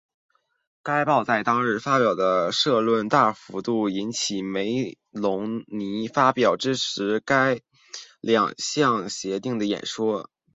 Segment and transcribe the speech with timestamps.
[0.81, 7.61] 该报在当日发表的社论大幅度引用梅隆尼发表支持该
[8.19, 10.31] 两项协定的演说。